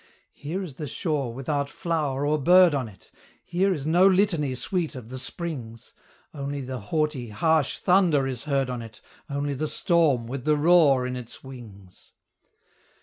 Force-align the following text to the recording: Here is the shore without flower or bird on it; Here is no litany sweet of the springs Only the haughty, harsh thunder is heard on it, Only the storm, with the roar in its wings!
Here 0.33 0.63
is 0.63 0.73
the 0.77 0.87
shore 0.87 1.31
without 1.31 1.69
flower 1.69 2.25
or 2.25 2.39
bird 2.39 2.73
on 2.73 2.89
it; 2.89 3.11
Here 3.45 3.71
is 3.71 3.85
no 3.85 4.07
litany 4.07 4.55
sweet 4.55 4.95
of 4.95 5.09
the 5.09 5.19
springs 5.19 5.93
Only 6.33 6.61
the 6.61 6.79
haughty, 6.79 7.29
harsh 7.29 7.77
thunder 7.77 8.25
is 8.25 8.45
heard 8.45 8.71
on 8.71 8.81
it, 8.81 8.99
Only 9.29 9.53
the 9.53 9.67
storm, 9.67 10.25
with 10.25 10.43
the 10.43 10.57
roar 10.57 11.05
in 11.05 11.15
its 11.15 11.43
wings! 11.43 12.13